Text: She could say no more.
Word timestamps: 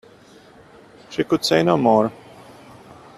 She 1.11 1.23
could 1.25 1.45
say 1.45 1.61
no 1.61 1.77
more. 1.77 2.11